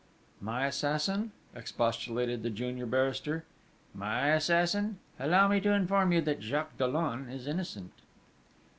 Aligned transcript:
"My 0.41 0.65
assassin!" 0.65 1.31
expostulated 1.55 2.41
the 2.41 2.49
junior 2.49 2.87
barrister: 2.87 3.45
"My 3.93 4.29
assassin! 4.29 4.97
Allow 5.19 5.47
me 5.47 5.59
to 5.61 5.73
inform 5.73 6.11
you 6.11 6.21
that 6.21 6.39
Jacques 6.41 6.75
Dollon 6.79 7.29
is 7.29 7.45
innocent!" 7.45 7.91